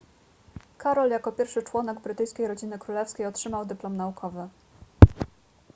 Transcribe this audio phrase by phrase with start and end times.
[0.77, 4.47] karol jako pierwszy członek brytyjskiej rodziny królewskiej otrzymał dyplom naukowy